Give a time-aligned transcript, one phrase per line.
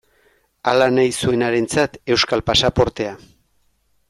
[0.71, 3.15] Hala nahi zuenarentzat euskal pasaportea.